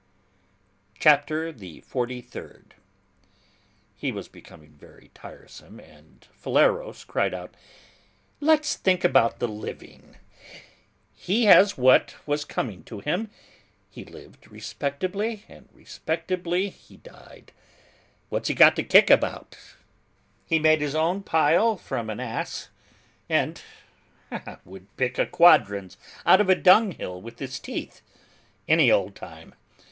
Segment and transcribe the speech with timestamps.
[0.97, 2.73] CHAPTER THE FORTY THIRD.
[3.95, 7.53] He was becoming very tiresome, and Phileros cried out,
[8.39, 10.17] "Let's think about the living!
[11.13, 13.29] He has what was coming to him,
[13.91, 17.51] he lived respectably, and respectably he died.
[18.29, 19.55] What's he got to kick about'?
[20.47, 20.95] He made his
[21.25, 22.69] pile from an as,
[23.29, 23.61] and
[24.65, 25.95] would pick a quadrans
[26.25, 28.01] out of a dunghill with his teeth,
[28.67, 29.53] any old time.